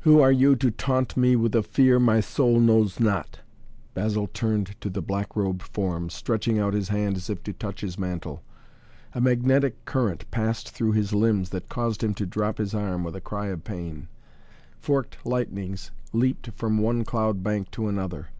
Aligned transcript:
"Who 0.00 0.18
are 0.18 0.32
you 0.32 0.56
to 0.56 0.72
taunt 0.72 1.16
me 1.16 1.36
with 1.36 1.54
a 1.54 1.62
fear 1.62 2.00
my 2.00 2.18
soul 2.18 2.58
knows 2.58 2.98
not?" 2.98 3.38
Basil 3.94 4.26
turned 4.26 4.74
to 4.80 4.90
the 4.90 5.00
black 5.00 5.36
robed 5.36 5.62
form, 5.62 6.10
stretching 6.10 6.58
out 6.58 6.74
his 6.74 6.88
hand 6.88 7.16
as 7.16 7.30
if 7.30 7.40
to 7.44 7.52
touch 7.52 7.80
his 7.82 7.96
mantle. 7.96 8.42
A 9.12 9.20
magnetic 9.20 9.84
current 9.84 10.28
passed 10.32 10.70
through 10.70 10.94
his 10.94 11.12
limbs 11.12 11.50
that 11.50 11.68
caused 11.68 12.02
him 12.02 12.12
to 12.14 12.26
drop 12.26 12.58
his 12.58 12.74
arm 12.74 13.04
with 13.04 13.14
a 13.14 13.20
cry 13.20 13.46
of 13.50 13.62
pain. 13.62 14.08
Forked 14.80 15.24
lightnings 15.24 15.92
leaped 16.12 16.50
from 16.56 16.78
one 16.78 17.04
cloud 17.04 17.44
bank 17.44 17.70
to 17.70 17.86
another. 17.86 18.30